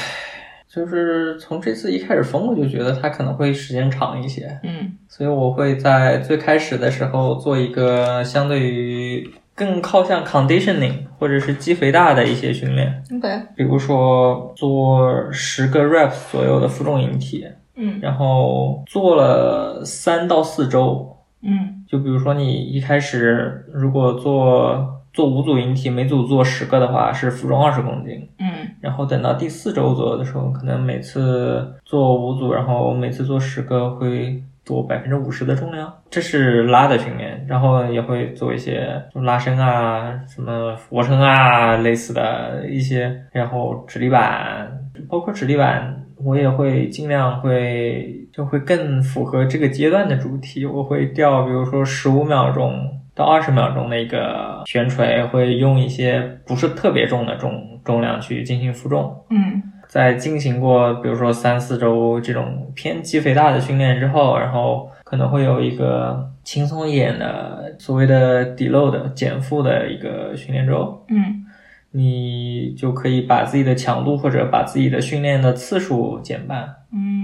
[0.75, 25.02] 就是从这次一开始封，我就觉得它可能会时间长一些，嗯，所以我会在最开始的时候做一个相对于更靠向 conditioning 或者是肌肥大的一些训练，OK，比如说做十个 reps 左右的负重引体，嗯，然后做了三到四周，嗯，就比如说你一开始如果做。
[25.13, 28.29] 做五组引体，每组做十个的话是负重二十公斤。
[28.39, 28.49] 嗯，
[28.81, 37.45] 然后等到第四周左右的时候，可能每次做五组，然后每次做十个会多百分之五十的重量，这是拉的训练。
[37.47, 43.15] 然后也会做一些拉伸啊，什么俯卧撑啊类似的一些。
[43.33, 44.67] 然后直立板，
[45.11, 50.65] 包括直立板，我也会尽量会就会更符合这个阶段的主题。
[50.65, 52.73] 我会调，比如说十五秒钟。
[53.15, 59.15] 到二十秒钟的一个悬垂，会用一些不是特别重的重重量去进行负重。
[59.31, 71.05] 嗯，在进行过比如说三四周这种偏肌肥大的训练之后，然后可能会有一个轻松一点的所谓的 deload 减负的一个训练周。
[71.09, 71.45] 嗯，
[71.91, 76.77] 你就可以把自己的强度或者把自己的训练的次数减半。
[76.95, 77.22] 嗯。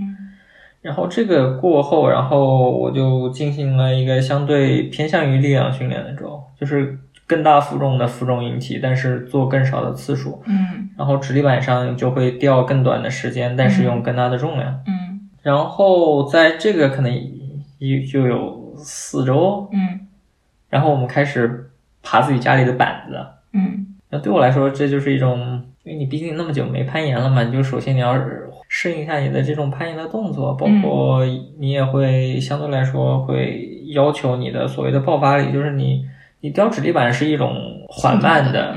[0.81, 10.41] 然后这个过后，然后我就进行了一个相对偏向于力量训练的周，就是更大负重的负重引体，但是做更少的次数。
[10.47, 10.89] 嗯。
[10.97, 14.81] 然后直立板上就会掉更短的时间，但是用更大的重量。
[14.87, 15.29] 嗯。
[15.43, 17.13] 然后在这个可能
[17.79, 19.69] 一就有四周。
[19.73, 20.07] 嗯。
[20.71, 21.71] 然后我们开始
[22.03, 23.19] 爬自己家里的板子。
[23.53, 23.97] 嗯。
[24.11, 28.15] 那对我来说，这就是一种，因为你毕竟那么久没攀岩了嘛，你就首先你要
[28.69, 31.25] 适应一下你的这种攀岩的动作，包括
[31.59, 36.05] 你也会相对来说会要求你的所谓的爆发力，就是你
[36.41, 37.57] 你吊指力板是一种
[37.89, 38.77] 缓慢的、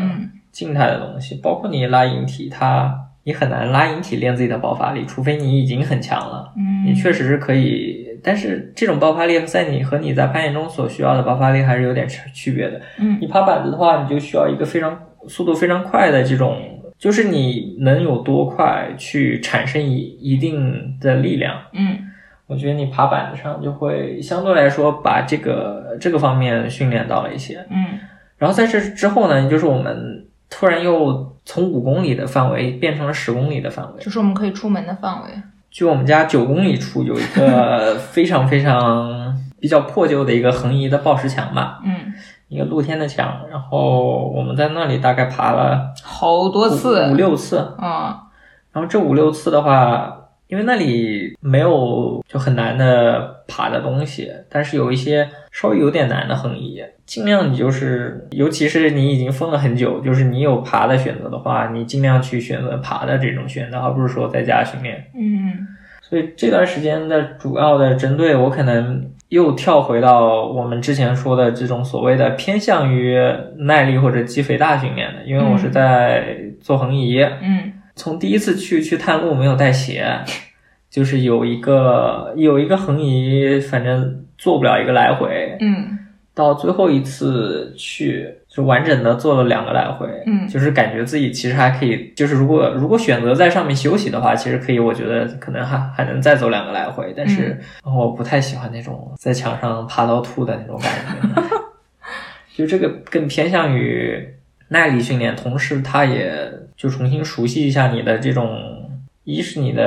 [0.52, 8.08] 静态的东西，包括你拉引体，它你很难拉引体练自己的爆发力，除非你已经很强了，嗯，你确实是可以。
[8.24, 12.80] 但是这种爆发力在你和你在攀岩中所需要的爆发力还是有点区别的。
[13.00, 16.56] 嗯，你爬板子的话，你就需要一个非常速度非常快的这种，
[17.02, 21.60] 就是你能有多快去产生一一定的力量。
[21.74, 21.98] 嗯，
[22.46, 27.66] 我觉得你爬板子上就会相对来说把这个这个方面训练到了一些。
[27.72, 27.98] 嗯，
[28.38, 35.30] 然后在这之后呢，就是我们突然又从五公里的范围变成了十公里的范围，就是我们可以出门的范围。
[35.72, 41.96] 就我们家九公里处有一个非常非常比较破旧的一个横移的抱石墙吧，嗯，
[42.52, 48.14] 一个露天的墙，然后我们在那里大概爬了好多次，五六次，嗯，
[48.72, 50.18] 然后这五六次的话。
[50.52, 65.10] 因为那里没有就很难的爬的东西，但是有一些稍微有点难的横移，尽量你就是，尤其是你已经封了很久，就是你有爬的选择的话，你尽量去选择爬的这种选择，而不是说在家训练。
[65.16, 65.66] 嗯，
[66.02, 73.18] 所以这段时间的主要的针对我可能又跳回到我们之前说的这种所谓的偏向于
[73.60, 77.72] 耐力或者肌肥大训练的，因为我是在做横移，嗯。
[77.96, 80.06] 从第一次去去探路没有带鞋，
[80.92, 85.56] 就是有一个有一个横移，反正做不了一个来回。
[85.62, 85.98] 嗯，
[86.42, 90.08] 到最后一次去就完整的做了两个来回。
[90.26, 97.14] 嗯，就是感觉自己其实还可以，就是如果如果选择在上面休息的话，其实可以，我觉得可能还还能再走两个来回。
[97.16, 101.42] 但是我不太喜欢那种在墙上爬到吐的那种感觉，
[102.58, 104.28] 就这个更偏向于
[104.70, 106.52] 耐力训练，同时它也。
[106.78, 108.58] 就重新熟悉一下你的这种，
[109.24, 109.84] 一是你的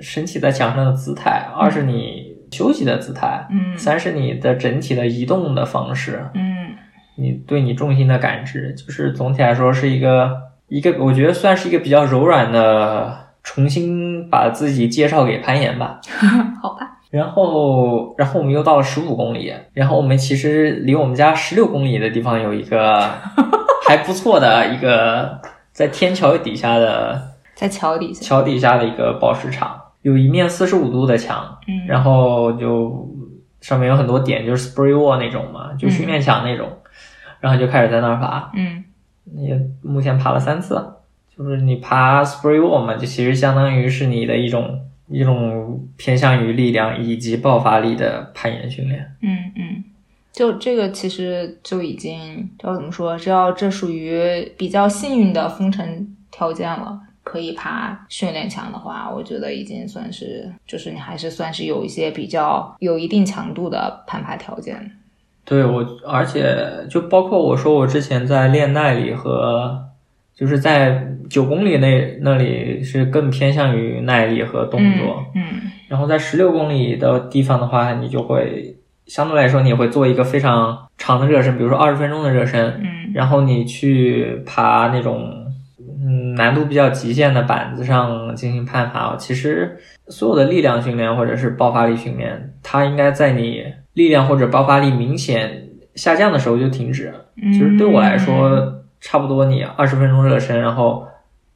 [0.00, 6.76] 身体在墙上的姿态，二是你休息的姿态，嗯，三是你的整体的移动的方式，嗯，
[7.16, 10.30] 你对你重心的感知，就是总体来说是一个
[10.68, 16.00] 一个，我觉得算是一个比较柔软的，重新把自己介绍给攀岩吧。
[16.62, 16.98] 好吧。
[17.10, 23.10] 然后，然后我们又到了十五公里，然后我们其实离我们家十六公里的地方有一个
[23.86, 25.40] 还不错的一个。
[25.72, 27.22] 在天桥底下的，
[27.54, 33.08] 在桥底下，桥底下的一个宝石场，有一面四十五度的墙，嗯，然后就
[33.60, 36.68] 上面有很多点，就是 spray wall 那种嘛，就训练墙那种，
[37.40, 38.84] 然后就开始在那儿爬，嗯，
[39.36, 40.82] 也目前爬了三次，
[41.36, 49.84] 就是你爬 spray wall 嘛，就其实相当于是你的一种一种偏向于力量以及爆发力的攀岩训练，嗯嗯。
[50.32, 53.18] 就这个其实就已经要怎么说？
[53.18, 57.00] 只要这属于比较幸运的封尘条件了，
[57.30, 64.90] 可以爬训练墙的话，我觉得已经算是，就是你还是算是有一些比较有一定强度的攀爬条件。
[65.44, 66.44] 对我，而且
[66.90, 69.80] 就包括我说我之前在练耐力和，
[70.34, 78.76] 就是在九公里那那里是更偏向于耐力和动作，嗯，然后在十六公里的地方的话，你就会。
[79.06, 85.49] 相对来说，你会做一个非常长的热身，比如说二十分钟的热身，嗯，然后你去爬那种
[86.02, 89.14] 嗯难度比较极限的板子上进行攀爬。
[89.16, 89.78] 其实
[90.08, 97.12] 所有的力量训练或者是爆发力训练，它应该在你力量或者爆发力明显下降的时候就停止。
[97.36, 101.06] 其实对我来说，差不多你二十分钟热身，然后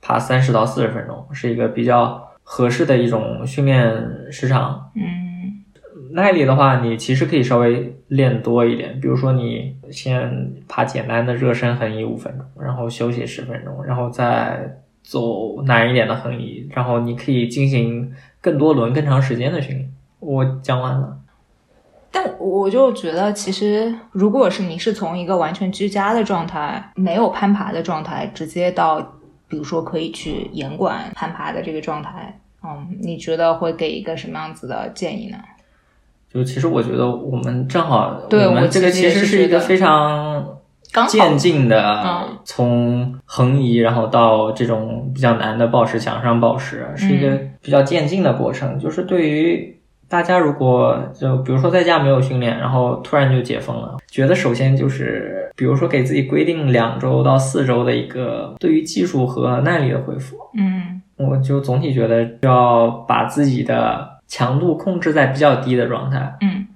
[0.03, 3.93] 爬三十到四十分钟，是一个比较合适的一种训练
[4.31, 4.91] 时长。
[4.95, 5.24] 嗯。
[6.15, 19.91] 耐力的话，你其实可以稍微练多一点，比如说你先爬简单的热身横移五分钟，然后休息十分钟，然后再走难一点的横移，然后你可以进行更多轮、更长时间的训练。
[20.21, 21.19] 我讲完了，
[22.13, 29.01] 但我就觉得，其实如果是你是从一个完全居家的状态，没有攀爬的状态，直接到
[29.49, 35.39] 比如说可以去严管攀爬的这个状态，嗯，你觉得会给一个什么样子的建议呢？
[36.35, 40.45] 就其实我觉得我们正好，我们这个其实是一个非常
[41.09, 42.05] 渐进的，
[42.45, 48.77] 从横移然后到这种比较难的报石墙上报石，是一个比较渐进的过程。
[48.81, 49.79] 就是对于
[50.09, 60.37] 大家，如果就比如说在家没有训练，然后突然就解封了，觉得首先就是比如说给自己规定两周到四周的一个对于技术和耐力的恢复。
[60.59, 64.14] 嗯，我就总体觉得要把自己的。
[64.27, 66.67] 强度控制在比较低的状态，嗯，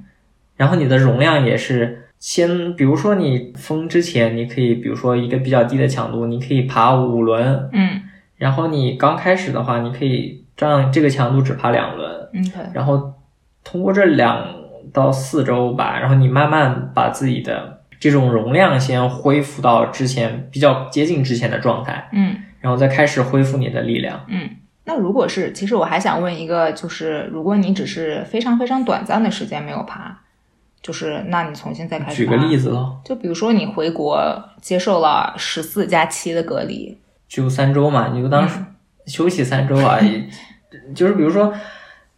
[0.56, 8.02] 然后你的容量也是先，比如说你封之前，你可以比如说一个比较低的强度，你可以爬五轮，嗯。
[8.36, 13.14] 然后你刚开始的话，你可以这样这个强度只爬两轮，，OK，然后
[13.64, 14.54] 通过这两
[14.92, 22.36] 到四周吧，然后你慢慢把自己的这种容量先恢复到之前比较接近之前的状态，嗯。
[22.60, 24.24] 然后再开始恢复你的力量。
[24.28, 24.48] 嗯。
[24.88, 30.18] 那如果是，其实我还想问一个，就是如果你只是非常非常短暂的时间没有爬，
[30.80, 34.18] 就是那你重新再开始举个例子咯，就比如说你回国
[34.62, 36.96] 接受了十四加七的隔离，
[37.28, 38.66] 就三周嘛，你就当嗯
[39.06, 40.24] 休息三周啊，已
[40.96, 41.52] 就是比如说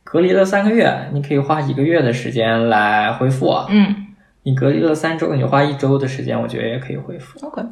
[0.05, 3.51] 隔离了三个月，你可以花一个月的时间来恢复。
[3.69, 4.07] 嗯
[4.43, 7.39] 你隔离了三周，你花一周的时间，我觉得也可以恢复。
[7.47, 7.63] ，OK，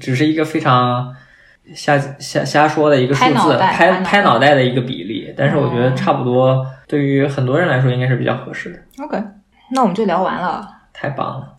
[0.00, 1.14] 只是一个非常
[1.74, 9.04] 瞎瞎瞎说的一个数字，拍拍拍脑袋的一个比例，但是我觉得哦差不多，对于很多人来说应该是比较合适的。
[9.04, 9.22] OK，
[9.72, 10.68] 那我们就聊完了。
[10.92, 11.57] 太棒了！